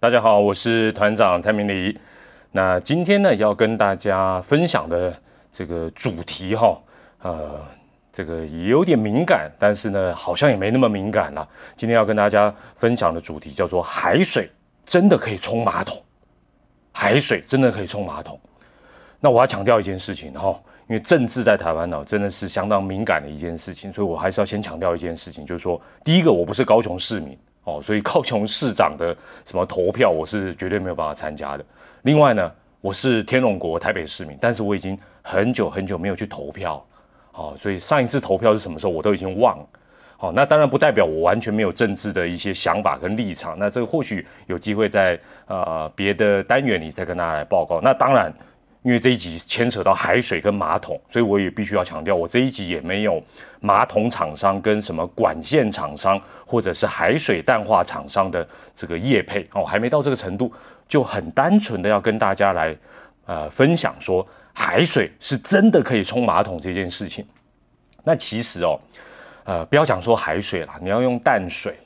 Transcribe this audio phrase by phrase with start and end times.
[0.00, 2.00] 大家好，我是团长蔡明礼。
[2.52, 5.14] 那今天呢，要跟大家分享的
[5.52, 6.80] 这个主题哈，
[7.20, 7.60] 呃，
[8.10, 11.46] 这个也有点敏感，但是呢，好像也没那么敏感了。
[11.74, 14.50] 今天要跟大家分享的主题叫做海水
[14.86, 16.02] 真的可以冲马桶？
[16.92, 18.40] 海水真的可以冲马桶？
[19.20, 20.58] 那我要强调一件事情哈，
[20.88, 27.38] 因为政治在台湾呢，真的是相当敏感的一件事情，所以我还是要先强调一件事情，就是说，第一个，我不是高雄市民。
[27.64, 29.14] 哦，所以高雄市长的
[29.44, 31.64] 什么投票，我是绝对没有办法参加的。
[32.02, 32.50] 另外呢，
[32.80, 36.84] 我是天龙国台北市民，但是我已经很久很久没有去投票。
[37.32, 39.66] 哦，所以上一次投票是什么时候，我都已经忘了。
[40.16, 43.58] 好，那当然不代表我完全没有政治的一些想法跟立场。
[43.58, 47.80] 那这个或许有机会在呃别的单元里再跟大家来报告。
[47.80, 48.32] 那当然。
[48.82, 53.22] 因为这一集牵扯到海水跟马桶，所以我也必须要强调，我这一集也没有
[53.60, 60.50] 马桶厂商跟什么管线厂商或者是海水淡化厂商的这个业配哦，还没到这个程度，
[60.88, 62.74] 就很单纯的要跟大家来
[63.26, 67.22] 呃分享说，海水是真的可以冲马桶这件事情。
[68.02, 68.80] 那其实哦，
[69.44, 71.76] 呃，不要讲说海水啦，你要用淡水，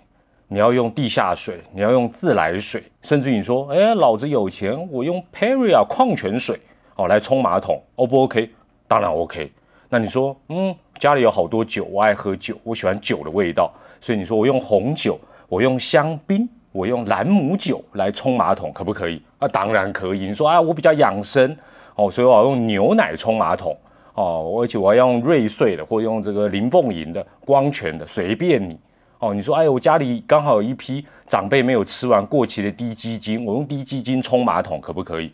[0.47, 6.60] 你要用地下水，你要用自来水，甚至你说，哎，老子有钱，我用 Perrier 矿泉水。
[6.97, 8.50] 哦，来冲马桶，O 不 OK？
[8.87, 9.50] 当然 OK。
[9.89, 19.22] 那你说，嗯，家里有好多酒，我爱喝酒，我喜欢酒的味道，所以你说我用红酒，我用香槟，我用兰姆酒来冲马桶，可不可以？
[19.39, 20.27] 啊，当然可以。
[20.27, 21.56] 你说啊，我比较养生，
[21.97, 23.77] 哦，所以我要用牛奶冲马桶，
[24.15, 28.78] 哦，而且我要用瑞穗的，或用这个林凤营的、光泉的，随便你。
[29.19, 35.33] 哦，你说，哎，我家里刚好有一批长辈没有吃完过期的低基金，我用低基金冲马桶，可不可以？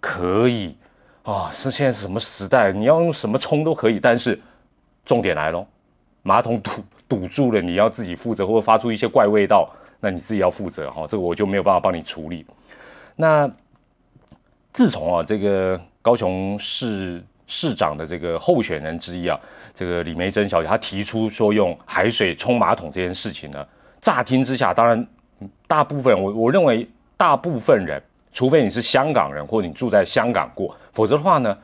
[0.00, 0.76] 可以。
[1.26, 2.70] 啊，是现在是什么时代？
[2.70, 4.40] 你要用什么冲都可以，但是
[5.04, 5.66] 重点来喽，
[6.22, 6.70] 马桶堵
[7.08, 11.04] 堵住了，你要自己负责，或者发出一些怪味道，那你自己要负责哈。
[11.08, 12.46] 这个我就没有办法帮你处理。
[13.16, 13.50] 那
[14.70, 19.36] 自从啊，这个高雄市市长的这个候选人之一啊，
[19.74, 23.66] 这个李梅珍小姐，她提出说用海水冲马桶这件事情呢，
[24.00, 25.04] 乍听之下，当然
[25.66, 28.00] 大部分我我认为大部分人。
[28.36, 31.56] 除非你是香港人，或者你住在香港过，否则的话呢，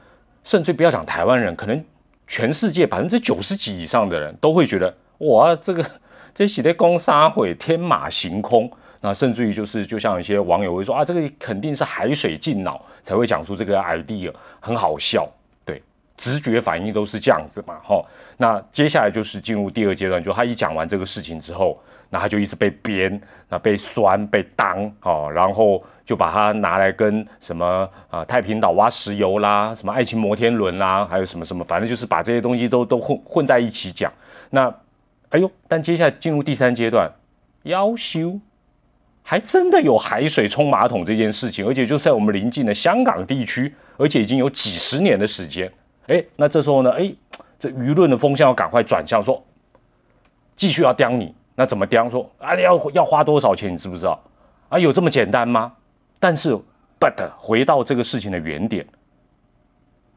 [0.43, 1.85] 甚至不要讲台湾人，可能
[2.27, 5.85] 全世界百分之九十几以上的人都会觉得，哇，这个
[6.35, 8.73] 这写的公沙会天马行空。
[9.03, 15.29] 那甚至于就是，就像一些网友会说啊，这个肯定是海水进脑才会讲出这个 idea，很好笑。
[15.67, 15.83] 对，
[16.17, 18.03] 直觉反应都是这样子嘛，哈。
[18.39, 21.79] 那接下来就是进入第二阶段，就他一讲完这个事情之后。
[22.15, 23.19] 那他就一直被编，
[23.49, 34.13] 那被酸被当哦，然后就把它拿来跟什么啊太平岛挖石油啦，什么爱情摩天轮啦，还有什么什么，反正就是把这些东西都都混混在一起讲。
[34.51, 34.69] 那
[35.31, 37.11] 哎呦，但接下来进入第三阶段，
[37.63, 38.39] 要修，
[39.23, 45.73] 还真的有海水冲马桶这件事情，而且就在我们邻近的香港地区，而且已经有几十年的时间。
[46.09, 47.11] 哎，那这时候呢，哎，
[47.59, 49.43] 这舆论的风向要赶快转向，说
[50.55, 51.35] 继续要刁你。
[51.55, 52.55] 那怎么刁说啊？
[52.55, 53.73] 要要花多少钱？
[53.73, 54.19] 你知不知道？
[54.69, 55.73] 啊，有这么简单吗？
[56.19, 56.59] 但是
[56.99, 58.87] ，but 回到这个事情的原点，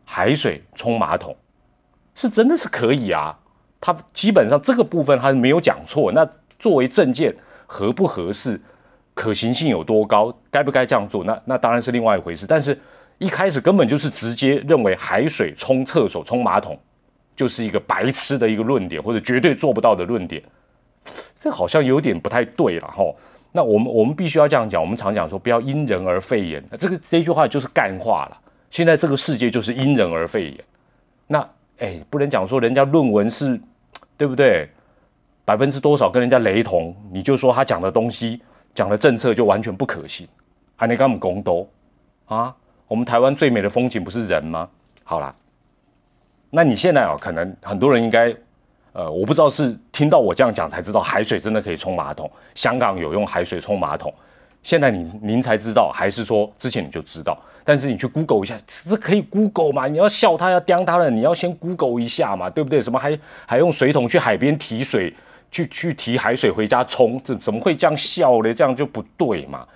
[0.05, 1.35] 海水冲马桶
[2.13, 3.37] 是真的是可以啊。
[3.81, 6.11] 他基本上这个部分他是没有讲错。
[6.11, 7.35] 那作为证件
[7.67, 8.59] 合不合适，
[9.13, 11.23] 可行性有多高，该不该这样做？
[11.23, 12.47] 那那当然是另外一回事。
[12.47, 12.79] 但是
[13.17, 16.79] 一开始根本就是直接认为海水冲厕所、冲马桶
[17.35, 20.41] 就是一个白痴的一个论点，或者绝对做不到的论点。
[21.45, 23.03] 这好像有点不太对了哈。
[23.51, 24.81] 那我们我们必须要这样讲。
[24.81, 28.41] 我们常讲说不要因人而废言，这个这句话就是干话了。
[28.71, 30.59] 现在这个世界就是因人而废言。
[31.27, 31.47] 那
[31.77, 33.61] 哎，不能讲说人家论文是
[34.17, 34.67] 对不对？
[35.45, 38.41] 百分之多少跟人家雷同，你就说他讲的东西、
[38.73, 40.27] 讲的政策就完全不可信。
[40.75, 41.69] 还能跟我们公斗
[42.25, 42.55] 啊？
[42.87, 44.67] 我们台湾最美的风景不是人吗？
[45.03, 45.35] 好啦，
[46.49, 48.35] 那你现在啊，可能很多人应该。
[48.95, 54.13] 呃，我不知道是听到我这样讲才知道海水真的可以冲马桶，香港有用海水冲马桶，
[54.63, 57.37] 现在您您才知道，还是说之前你就知道？
[57.65, 59.85] 但是你去 Google 一下，这可以 Google 吗？
[59.87, 62.79] 你要笑他要刁他了，你要先 Google 一下嘛，对不对？
[62.79, 65.13] 什么还还用水桶去海边提水，
[65.51, 68.53] 去去提海水回家冲，怎怎么会这样笑呢？
[68.53, 69.67] 这样就不对嘛。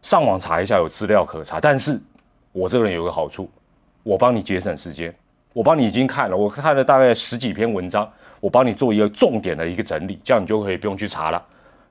[0.00, 2.00] 上网查一下有资料可查，但是
[2.52, 3.50] 我这个人有个好处，
[4.04, 5.12] 我帮你节省时间，
[5.52, 8.08] 我帮你已经看了，我看了大概十几篇文章。
[8.40, 11.42] 我帮你做一个重点的一个整理，这样你就可以不用去查了。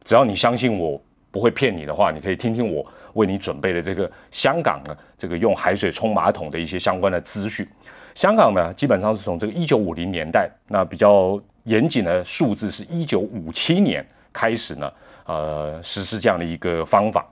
[0.03, 0.99] 只要你相信我
[1.31, 7.67] 不会骗你的话，你可以听听我为你准备的这个香港的这个用海水冲马桶的一些相关的资讯。
[8.15, 14.91] 香港呢，基本上是从这个一九五零年代，那比较严谨的数字是一九五七年开始呢，
[15.25, 17.25] 呃，实施这样的一个方法。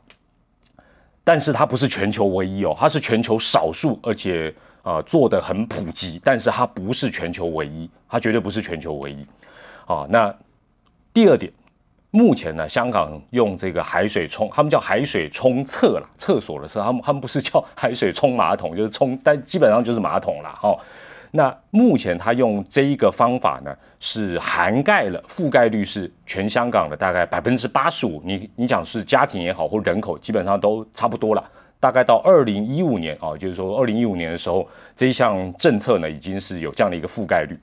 [1.23, 4.53] 但是它不是全球唯一哦，它是全球少数，而且
[4.87, 9.27] 啊做的很普及，但是它不是全球唯一，它绝对不是全球唯一。
[9.85, 10.33] 啊，那
[11.13, 11.51] 第二点，
[12.09, 20.77] 目前呢，香港用这个海水冲，他们叫海水冲厕了，厕所的时候，他们他们不是叫海水冲马桶， 就是冲，但基本上就是马桶了，哈。
[21.31, 28.21] 那目前他用这一个方法呢，是涵盖了覆盖率是全香港的大概百分之八十五。
[28.23, 31.43] 你你讲是家庭也好，或人口基本上都差不多了。
[31.79, 37.57] 大概到二零一五年啊，就是说二零一五年的时候，这一项政策呢已经是有这样的一个覆盖率。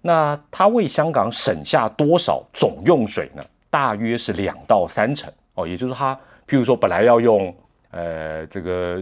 [0.00, 3.42] 那它为香港省下多少总用水呢？
[3.70, 6.14] 大约是两到三成哦，也就是它，
[6.46, 7.54] 譬如说本来要用
[7.90, 9.00] 呃这个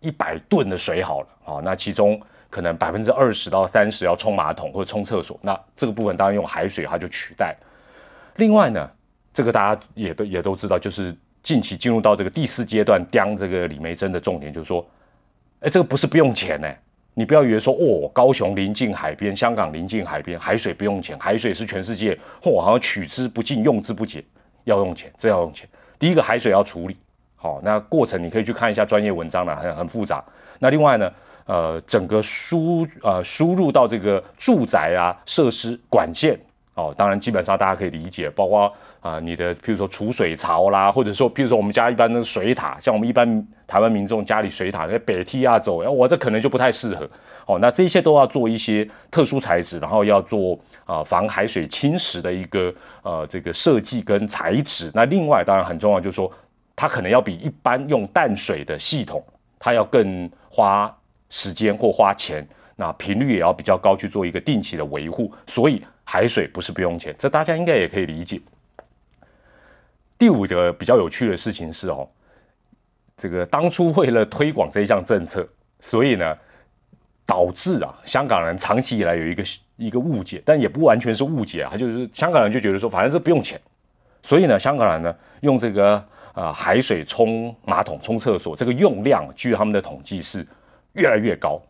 [0.00, 2.20] 一百吨的水好了啊，那其中。
[2.48, 7.54] 可能百分之二十到三十要冲马桶或者冲厕所，那这个部分当然用海水它就取代。
[8.36, 8.88] 另外呢，
[9.34, 11.14] 这个大家也都也都知道，就是
[11.46, 14.84] 近期进入到这个第四阶段，刁这个李梅珍的重点就是说，
[15.60, 16.68] 哎，这个不是不用钱呢，
[17.14, 24.24] 你不要以为说哦，高雄临近海边，香港临近海边，海水不用钱，海水是全世界嚯，好像取之不尽，用之不竭，
[24.64, 25.68] 要用钱，这要用钱。
[26.00, 26.96] 第一个海水要处理
[27.36, 30.24] 好，那过程你可以去看一下专业文章了，很很复杂。
[30.58, 31.08] 那另外呢？
[31.46, 36.36] 呃，整个输呃输入到这个住宅啊设施管线
[36.76, 47.10] 哦，当然基本上大家可以理解，包括啊你的譬如说储水槽啦，或者说譬如说我们家一般的水塔，像我们一般台湾民众家里水塔在北梯啊走，我这可能就不太适合
[47.46, 47.58] 哦。
[47.60, 54.90] 那这些都要做一些特殊材质，然后要做啊防海水侵蚀的一个呃这个设计跟材质。
[54.94, 56.30] 那另外当然很重要，就是说
[56.76, 59.24] 它可能要比一般用淡水的系统，
[59.58, 60.94] 它要更花。
[61.28, 62.46] 时间或花钱，
[62.76, 68.40] 那频率也要比较高去做一个定期的维护，所以海水不是不用钱，这大家应该也可以理解。
[70.16, 72.08] 第五个比较有趣的事情是哦，
[73.16, 75.46] 这个当初为了推广这项政策，
[75.80, 76.38] 所以呢
[77.26, 79.42] 导致啊香港人长期以来有一个
[79.76, 83.60] 一个误解，但也不完全是误解啊，他就是香港人就觉得说反正是不用钱，
[84.22, 86.02] 所以呢香港人呢用这个
[86.32, 90.46] 啊海水冲马桶、冲厕所，这个用量据他们的统计是。
[90.98, 91.60] 越来越高，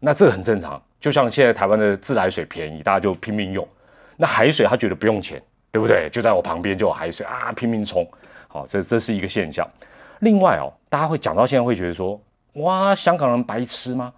[0.00, 0.82] 那这很正常。
[1.04, 3.68] 就像现在台湾的自来水便宜，大家就拼命用。
[4.16, 5.38] 那海水他觉得不用钱，
[5.70, 6.08] 对不对？
[6.10, 8.08] 就在我旁边就有海水啊，拼命冲。
[8.48, 9.68] 好，这这是一个现象。
[10.20, 12.18] 另外哦，大家会讲到现在会觉得说，
[12.54, 14.14] 哇，香港人白痴吗？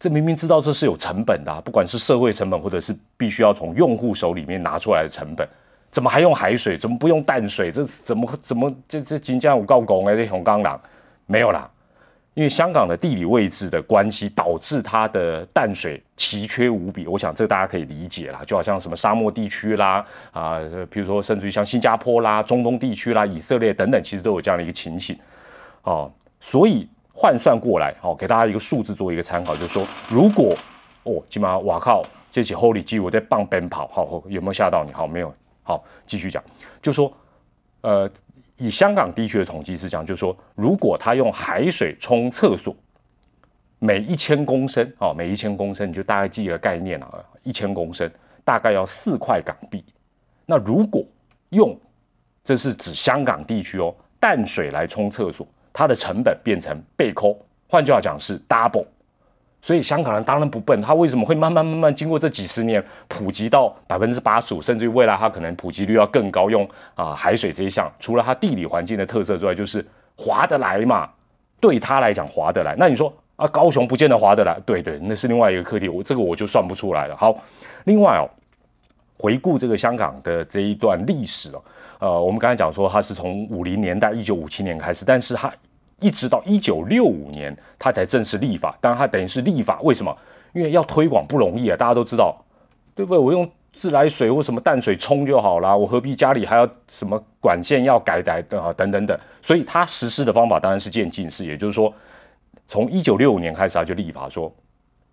[0.00, 5.46] 这明明知道这是有成本的，不管是社会成本或者是必须要从用户手里面拿出来的成本，
[5.92, 6.76] 怎么还用海水？
[6.76, 7.70] 怎么不用淡水？
[7.70, 10.80] 这怎么怎么这这金家五告拱哎，这红钢狼
[11.26, 11.70] 没有啦。
[12.34, 17.06] 因为香港的地理位置的关系，导致它的淡水奇缺无比。
[17.06, 20.58] 我想这大家可以理解啦，就好像什么沙漠地区啦，啊，
[20.90, 25.14] 比如说甚至于像新加坡啦、中东地区啦、以色列等等，其实都有这样的一个情形。
[25.82, 30.56] 哦，所以换算过来，哦，给大家一个数字做一个参考，就是说，如果
[31.02, 34.92] 哦，起码哇靠，这起 Holy 机我在棒奔跑，好，有没有吓到你？
[34.92, 35.34] 好，没有。
[35.64, 36.42] 好，继续讲，
[36.80, 37.12] 就说，
[37.82, 38.10] 呃。
[38.56, 42.74] 以香港地区的统计是讲，就是说，如果他用海水冲厕所，
[43.78, 48.10] 每一千公升啊，每一千公升，你就大概记一个概念啊，一千公升
[48.44, 49.84] 大概要四块港币。
[50.46, 51.04] 那如果
[51.50, 51.76] 用，
[52.44, 57.36] 这是指香港地区哦，淡水来冲厕所，它的成本变成倍扣，
[57.68, 58.86] 换句话讲是 double。
[59.62, 66.50] 所以香港人当然不笨，他为什么会慢慢慢慢经过这几十年普及到百分之八十五，甚至于未来它可能普及率要更高？
[66.50, 71.08] 用啊海水这一项，除了它地理环境的特色之外，就是划得来嘛。
[71.60, 77.16] 对他来讲划得来，那你说啊高雄不见得划得来，对对，那是另外一个课题，我这个我就算不出来了。
[77.16, 77.38] 好，
[77.84, 78.28] 另外哦，
[79.16, 81.62] 回顾这个香港的这一段历史哦，
[82.00, 85.52] 呃，我们刚才讲说它是从五零年代一九五七年开始，但是它。
[86.02, 88.76] 一直到一九六五年，他才正式立法。
[88.80, 90.14] 当然，他等于是立法，为什么？
[90.52, 92.36] 因为要推广不容易啊，大家都知道，
[92.94, 93.18] 对不对？
[93.18, 98.70] 我用自来水或什么淡水冲就好了，我何必家里还要什么管线要改改的啊？
[98.74, 99.18] 等等等。
[99.40, 101.90] 所以他实施的方法当然是渐进式，也就是说，
[102.68, 104.54] 从一九六五年开始他就立法说，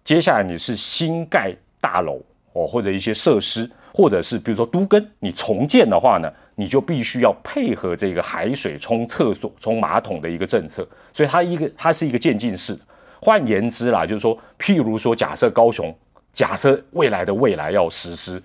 [0.03, 6.29] 接下来你是新盖大楼哦，或者一些设施，或者是比如说都根你重建的话呢？
[6.59, 12.77] 你就必须要配合这个海水冲厕所、冲马桶的一个政策，所以它一个它是一个渐进式。
[13.21, 15.95] 换言之啦，就是说，譬如说，假设高雄，
[16.33, 18.43] 假设未来的未来要实施，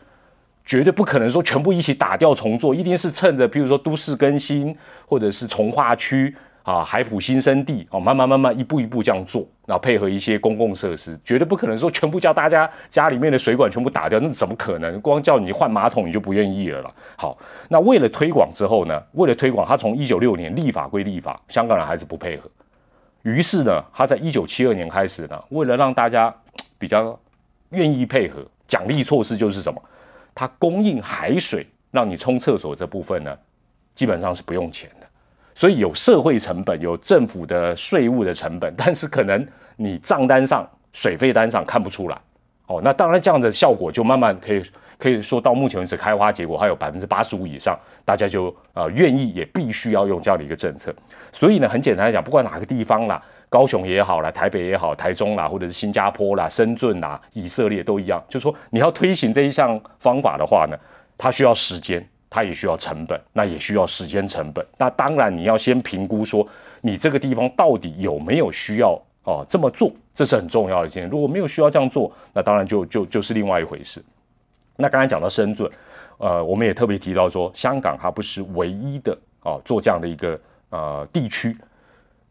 [0.64, 6.32] 绝对不可能说全部一起打掉重做，一定是趁着譬如说都市更新或者是从化区
[6.64, 14.98] 啊，海普新生地哦，慢慢慢慢一步一步这样做，然后配合一些公共设施，绝对不可能说全部叫大家家里面的水管全部打掉，那怎么可能？
[15.02, 16.90] 光叫你换马桶你就不愿意了啦。
[17.16, 17.36] 好，
[17.68, 22.50] 那为了推广之后呢，为了推广，他从一九六年立法归立法，香港人还是不配合。
[23.20, 26.34] 于是呢，他在一九七二年开始呢，为了让大家
[26.78, 27.18] 比较
[27.70, 29.82] 愿意配合，奖励措施就是什么？
[30.34, 33.36] 他供应海水让你冲厕所这部分呢，
[33.94, 35.03] 基本上是不用钱的。
[35.54, 39.46] 所以有社会成本，有政府的税务的成本， 但是可能
[39.76, 42.20] 你账单上、水费单上看不出来。
[42.66, 44.62] 哦，那当然这样的效果就慢慢可以
[44.98, 50.94] 可以说到目前为止开花结果，还有百分之八十五以上，大家就呃愿意也必须要用这样的一个政策。
[51.30, 60.76] 所以呢，很简单来讲，不管哪个地方啦，高雄也好啦，台北也好，台中啦，或者是新加坡啦、深圳啦、以色列都一样，就说你要推行这一项方法的话呢，
[61.18, 62.04] 它需要时间。
[62.34, 64.66] 它也需要成本，那也需要时间成本。
[64.76, 66.44] 那当然，你要先评估说，
[66.80, 71.08] 你这个地方到底有没有需要哦这么做，这是很重要的一件。
[71.08, 74.04] 如果没有需要这样做，那当然就就就是另外一回事。
[74.74, 75.70] 那刚才讲到深圳，
[76.18, 81.56] 呃，我们也特别提到说，香港它不是唯一的哦做这样的一个呃地区，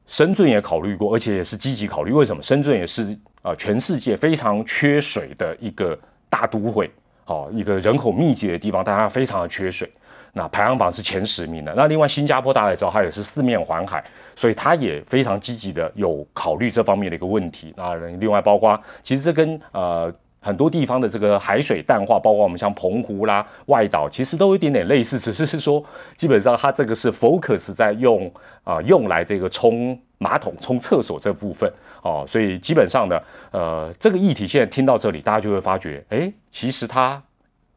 [0.05, 2.12] 深圳也考虑过，而且也是积极考虑。
[2.12, 2.43] 为什么？
[2.43, 5.98] 深圳也是啊全世界非常缺水的一个
[6.29, 6.91] 大都会。
[7.25, 9.89] 哦，一个人口密集的地方，大家非常的缺水，
[10.34, 11.74] 那排行榜是前十名的。
[11.75, 14.03] 那另外新加坡大家也知道，它也是四面环海，
[14.36, 17.74] 所以它也非常积极的有考虑这方面的一个问题。
[17.77, 25.83] 那另外包括，其实这跟呃很多地方的这个海水淡化，包括我们像澎湖啦、外岛，其实都有一点点类似， 只是是说
[26.15, 28.31] 基本上它这个是 focus 在用
[28.63, 31.71] 啊用来这个冲马桶、冲厕所这部分
[32.01, 33.19] 哦，所以基本上呢，
[33.51, 37.21] 呃，这个议题现在听到这里，大家就会发觉，哎，其实它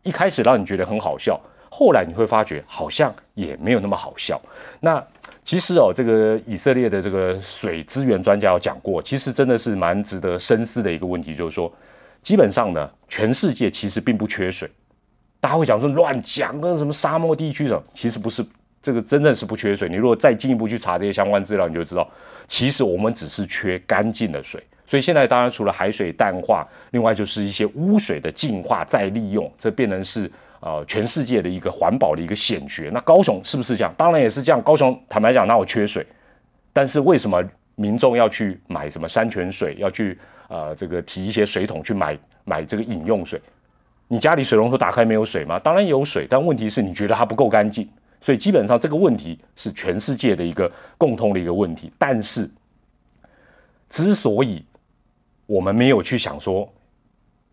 [0.03, 4.41] 一开始让你觉得很好笑，后来你会发觉好像也没有那么好笑。
[4.81, 5.05] 那
[5.43, 11.73] 其实哦，这个以色列的这个水资源专家有讲过，其实真的是蛮值得深思的一个问题，就是说，
[12.27, 14.69] 基本上呢，全世界其实并不缺水。
[15.39, 18.45] 大家会讲说乱讲，那什么沙漠地区的，其实不是。
[18.83, 19.89] 这个真的是不缺水。
[19.89, 22.09] 你如果再进一步去查这些相关资料，你就知道，
[22.49, 24.61] 其实我们只是缺干净的水。
[24.85, 30.29] 所以现在当然除了海水淡化，另外就是一些污水的净化再利用，这变成是
[30.59, 32.91] 呃全世界的一个环保的一个显学。
[32.93, 33.95] 那高雄是不是这样？
[33.97, 34.61] 当然也是这样。
[34.61, 36.05] 高雄坦白讲，那我缺水，
[36.73, 37.41] 但是为什么
[37.77, 40.19] 民众要去买什么山泉水，要去
[40.49, 43.41] 呃这个提一些水桶去买买这个饮用水？
[44.09, 45.59] 你家里水龙头打开没有水吗？
[45.59, 47.89] 当然有水，但问题是你觉得它不够干净。
[48.21, 52.49] 所以基本上这个问题是全世界的一个共通的一个问题，但是
[53.89, 54.65] 之所以
[55.47, 56.69] 我们没有去想说，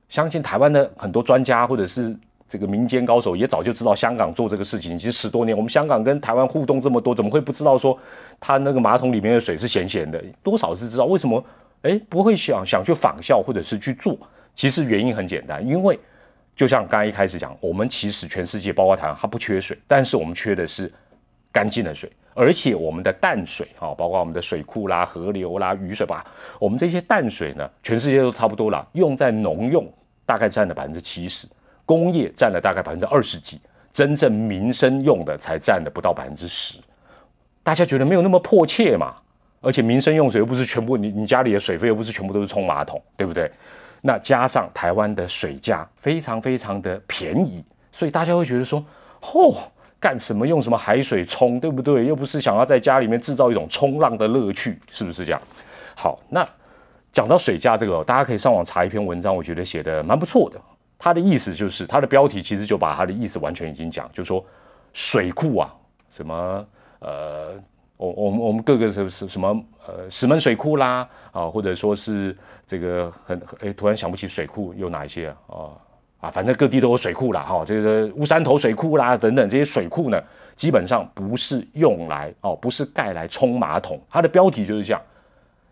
[0.10, 2.16] 相信台湾的很多专家或者是
[2.48, 7.98] 这个民间高手也早就知道香港做这个事情，其实十多年，我们香港跟台湾互动这么多，怎么会不知道说
[8.40, 10.24] 他那个马桶里面的水是咸咸的？
[10.42, 11.44] 多少是知道，为什么？
[11.84, 14.18] 哎，不会想想去仿效或者是去做？
[14.54, 15.98] 其实原因很简单，因为。
[16.56, 20.94] 就像刚才一开始讲，我们其实全世界包括台湾，它不缺水，但是我们缺的是
[21.52, 26.24] 干净的水，而且我们的淡水啊，包括我们的水库啦、河流啦、雨水吧，
[26.60, 29.92] 我们这些淡水呢，全世界都差不多了，用在农用
[30.28, 31.48] 大概占了百分之七十，
[31.88, 33.60] 工业占了大概百分之二十几，
[33.92, 36.78] 真正民生用的才占了不到百分之十。
[37.63, 39.16] 大家觉得没有那么迫切嘛？
[39.63, 43.50] 而且民生用水又不是全部，你你家里的水费又不是全部都是冲马桶，对不对？
[44.01, 48.84] 那加上台湾的水价非常非常的便宜，所以大家会觉得说，
[49.22, 49.55] 嚯，
[50.01, 52.05] 干什么用什么海水冲，对不对？
[52.05, 55.41] 又不是想要在家里面制造一种冲浪的乐趣，是不是这样？
[55.96, 56.46] 好，那
[57.13, 60.60] 讲到水价这个，大家可以上网查一篇文章，我觉得写的蛮不错的。
[61.00, 64.46] 它的意思就是，它的标题其实就把它的意思完全已经讲，就说
[64.91, 65.74] 水库啊，
[66.12, 66.67] 什么
[67.00, 67.53] 呃。
[67.98, 69.48] 我我们我们各个是是什么
[69.88, 72.36] 呃石门水库啦啊，或者说是
[72.66, 75.72] 这个很哎突然想不起水库有哪一些啊
[76.20, 80.22] 啊，反正各地都有水库啦哈，这个乌山头水库啦等等这些水库呢，
[80.56, 85.02] 基本上不是用来哦，不是盖来冲马桶，它的标题就是这样。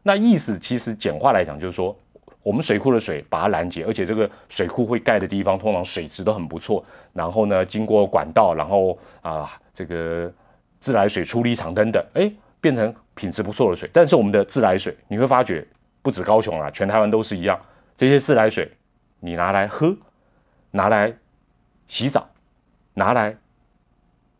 [0.03, 1.95] 那意思其实简化来讲就是说，
[2.43, 10.31] 我们水库的水把它拦截，而且这个水库会盖的地方通常水质都很不错，然后呢经过管道，然后啊这个。
[10.81, 13.87] 自来水处理厂等等，哎，变成品质不错的水。
[13.93, 15.63] 但是我们的自来水，你会发觉
[16.01, 17.57] 不止高雄啊，全台湾都是一样。
[17.95, 18.69] 这些自来水，
[19.19, 19.95] 你拿来喝，
[20.71, 21.13] 拿来
[21.85, 22.27] 洗澡，
[22.95, 23.37] 拿来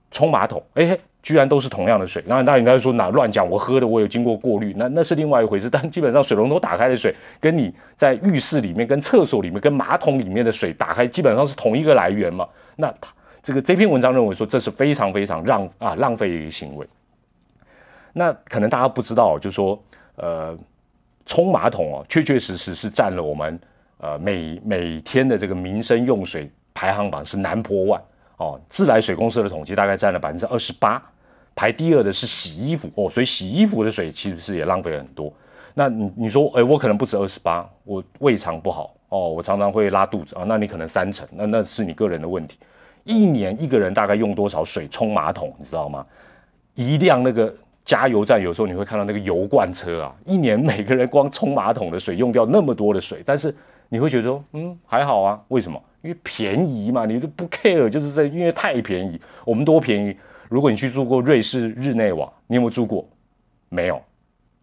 [0.10, 2.24] 冲马桶，哎，居然都是同样的水。
[2.25, 3.48] 那那应该说哪乱讲？
[3.48, 5.69] 我喝的我有经过过滤，那那是另外一回事。
[5.69, 12.50] 但基本上水龙头打开的水，跟你在浴室里面、跟厕所里面、跟马桶里面的水打开，基本上是同一个来源嘛？
[12.75, 13.13] 那它。
[13.43, 16.88] 这个这篇文章认为说这是非常非常浪啊浪费的一个行为。
[18.13, 19.81] 那可能大家不知道，就是说，
[20.15, 20.57] 呃，
[21.25, 23.60] 冲马桶哦，确确实实是占了我们
[24.00, 28.01] 呃每每天的这个民生用水排行榜是南坡万
[28.38, 28.60] 哦。
[28.69, 31.01] 自来水公司的统计大概占了百分之二十八，
[31.55, 35.33] 排第二的是洗衣服哦，所以洗衣服的水其实是也浪费很多。
[35.74, 42.57] 那你你说，哎，我可能不止二十八，我胃肠不好哦，我常常会拉肚子啊，那你可能三成，那那是你个人的问题。
[43.03, 46.05] 一年一个人大概用多少水冲马桶，你知道吗？
[46.75, 47.53] 一辆那个
[47.84, 53.53] 加油站，有时候你会看到那个油罐车啊，一年每个人光冲马桶的水用掉那么多的水，但是
[53.89, 55.81] 你会觉得说，嗯，还好啊，为什么？
[56.01, 59.20] 因为便宜嘛，你都不 care，就是在因为太便宜。
[59.46, 60.15] 我们多便宜？
[60.50, 63.08] 如果你去住过瑞士日内瓦，你有没有住过？
[63.70, 64.01] 没有。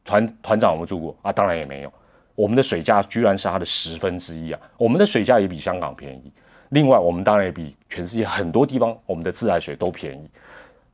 [0.04, 1.30] 团团长有没有住过啊？
[1.30, 1.92] 当然也没有。
[2.34, 4.60] 我们的水价居然是它的十分之一啊！
[4.76, 6.32] 我们的水价也比香港便宜。
[6.70, 10.30] 另外，我们当然也比全世界很多地方我们的自来水都便宜，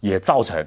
[0.01, 0.65] 也造成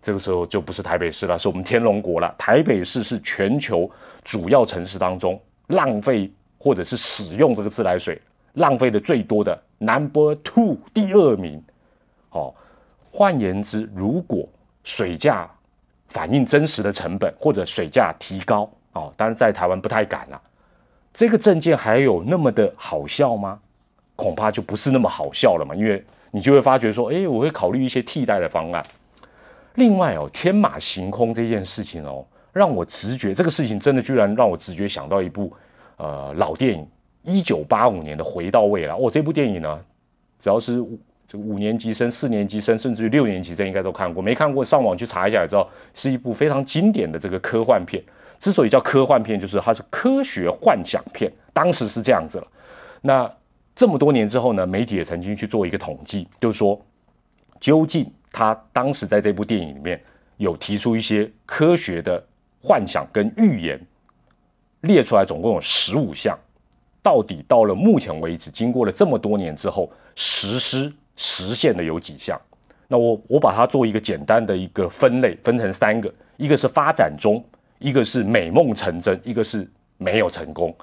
[0.00, 2.32] 这个时候就不是台北市了，是我们天龙国了。
[2.38, 3.90] 台北市是全球
[4.22, 8.20] 主要城市当中浪费或者是使用这个自来水
[8.54, 11.60] 浪费的最多的 number two 第二名。
[12.30, 12.54] 哦，
[13.10, 14.48] 换言之，如果
[14.84, 15.50] 水价
[16.06, 20.40] 反映真实的成本或者水价提高，哦，当然在台湾不太敢了。
[21.12, 23.58] 这个证件还有那么的好笑吗？
[24.16, 28.84] 恐怕就不是那么好笑了嘛，因为你就会发觉说，哎，我会考虑一些替代的方案。
[29.74, 35.52] 另外哦，天马行空这件事情哦，让我直觉这个事情真的居然让我直觉想到一部
[35.98, 36.88] 呃老电影，
[37.22, 38.94] 一九八五年的《回到未来》。
[38.96, 39.78] 哦，这部电影呢，
[40.38, 40.82] 只要是
[41.28, 44.22] 这个五年级生、四年级生，甚至于六年级生应该都看过。
[44.22, 48.02] 没看过，上网去查一下也知道，是一部非常经典的这个科幻片。
[48.38, 52.46] 之所以叫科幻片，就是它是科学幻想片，当时是这样子了。
[53.02, 53.30] 那
[53.76, 56.80] 这么多年之后呢，媒体也曾经去做一个统计，就是说，
[57.60, 60.02] 究竟他当时在这部电影里面
[60.38, 62.20] 有提出一些科学的
[62.58, 63.78] 幻想跟预言，
[64.80, 66.38] 列出来总共有十五项，
[67.02, 72.40] 到底到了目前为止，经过了这么多年之后，实施实现的有几项？
[72.88, 77.44] 那我我把它做一个简单的一个分类，分成三个，一个是发展中，
[77.78, 80.74] 一个是美梦成真，一个是没有成功。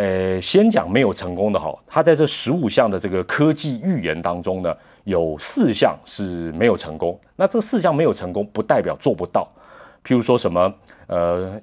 [0.00, 7.20] 呃，先讲没有成功的哈，他在这十五项的这个科技预言当中呢，有四项是没有成功。
[7.36, 9.46] 那这四项没有成功，不代表做不到。
[10.02, 10.74] 譬如说什么，
[11.06, 11.60] 呃，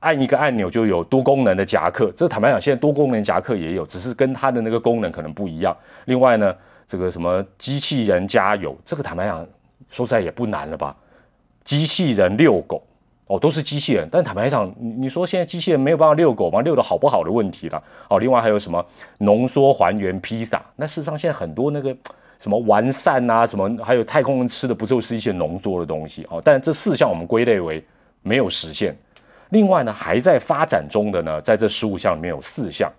[0.00, 5.76] 按一个按钮就有多功能的夹克，这坦白讲，现在多功能夹克也有，只是跟它的那个功能可能不一样。
[6.06, 6.52] 另外呢，
[6.88, 9.46] 这个什么机器人加油，这个坦白讲，
[9.88, 10.96] 说实在也不难了吧？
[11.62, 12.82] 机器人遛狗。
[13.28, 16.62] 哦，都是机器人，但坦白讲，你你说现在机器人没有办法遛狗吗？
[16.62, 17.82] 遛的好不好的问题了。
[18.08, 18.84] 哦，另外还有什么
[19.18, 20.62] 浓缩还原披萨？
[20.76, 21.94] 那事实上现在很多那个
[22.38, 26.26] 什么完善啊，什么还有太空人吃的不就是一些浓缩的东西？
[26.30, 27.84] 哦，但这四项我们归类为
[28.22, 28.96] 没有实现。
[29.50, 32.90] 另外呢，还在发展中的呢，在这十五项里面有四项，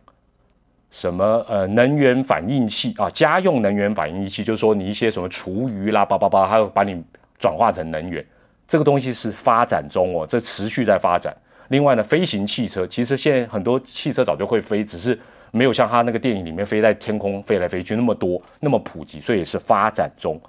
[0.92, 7.04] 什么呃能源反应器啊，家用能源反应器，就是说你一些什么厨余啦，叭叭叭，还有把你
[7.40, 8.24] 转化成能源。
[8.70, 11.36] 这个东西是发展中哦，这持续在发展。
[11.70, 15.20] 另外呢，飞行汽车其实现在很多汽车早就会飞，只是
[15.52, 20.40] 没有像他那个电影里面飞在天空飞来飞去那么多那么普及，所以也是发展中。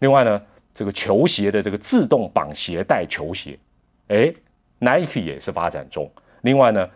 [0.00, 0.40] 另外呢，
[0.74, 3.58] 这个球鞋的这个自动绑鞋带球鞋，
[4.08, 4.30] 哎
[4.78, 6.10] ，Nike 也是发展中。
[6.42, 6.86] 另外呢，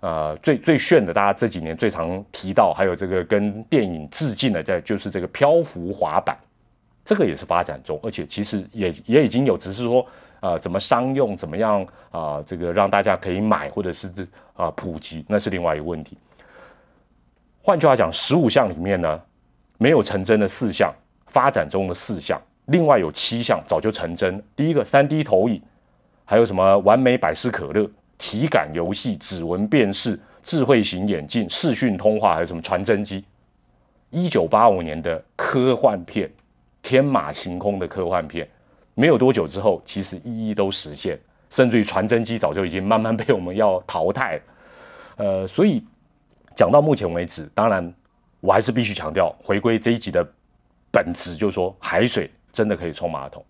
[0.00, 6.34] 呃，最最炫的，大家这几年最常提到，还有这个跟电影致敬的，在就是这个漂浮滑板。
[7.04, 10.06] 这个也是发展中，而且其实也也已经有，只是说，
[10.40, 14.10] 呃，怎么商用，怎么样啊，这个让大家可以买，或者是
[14.54, 16.16] 啊普及，那是另外一个问题。
[17.60, 19.20] 换句话讲，十五项里面呢，
[19.76, 20.90] 没有成真的四项，
[21.26, 24.42] 发展中的四项，另外有七项早就成真。
[24.56, 25.60] 第一个三 D 投影，
[26.24, 27.86] 还有什么完美百事可乐、
[28.16, 33.22] 体感游戏、指纹辨识、智慧型眼镜、视讯通话，还有什么传真机。
[34.08, 36.30] 一九八五年的科幻片。
[36.84, 38.46] 天马行空的科幻片，
[38.94, 41.18] 没有多久之后，其实一一都实现，
[41.48, 44.42] 甚至于传真机早就已经慢慢被我们要淘汰了。
[45.16, 45.82] 呃，所以
[46.54, 47.90] 讲到目前为止，当然
[48.40, 50.22] 我还是必须强调，回归这一集的
[50.92, 53.42] 本质，就是说海水真的可以冲马桶。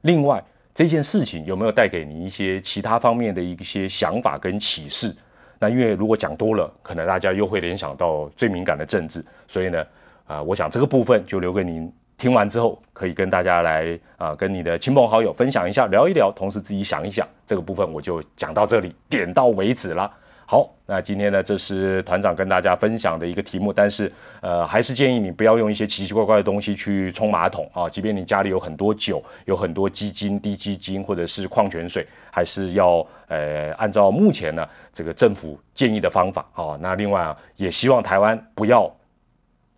[0.00, 0.42] 另外，
[0.74, 5.14] 这件事情有没有带给你一些其他方面的一些想法跟启示？
[5.60, 9.86] 那因为如果讲多了，可能大家又会联想到最敏感的政治，所以呢，
[10.26, 11.92] 啊，我想这个部分就留给您。
[12.16, 17.26] 听完之后，可以跟大家来啊，跟你的亲朋好友分享一下，聊一聊，同时自己想一想。
[17.46, 20.10] 这个部分我就讲到这里，点到为止了。
[20.46, 27.88] 好，那今天呢，这是团长跟大家分享的一个题目，但是呃，还是建议你不要用一些奇奇怪怪的东西去冲马桶啊。
[27.88, 36.78] 即便你家里有很多酒，有很多鸡精、低基精或者是矿泉水，还是要呃按照目前呢这个政府建议的方法啊。
[36.78, 38.94] 那另外啊，也希望台湾不要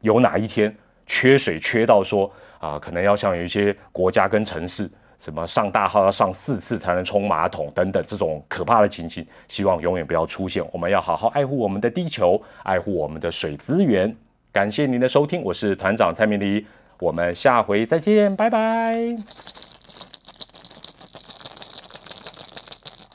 [0.00, 0.74] 有哪一天
[1.06, 4.90] 缺水缺到说啊，可能要像有一些国家跟城市。
[5.18, 10.62] 什么上大号要上四次才能冲马桶等等这种可怕的情形，希望永远不要出现。
[10.70, 14.14] 我们要好好爱护我们的地球，爱护我们的水资源。
[14.52, 16.66] 感谢您的收听，我是团长蔡明黎，
[16.98, 19.65] 我们下回再见，拜拜。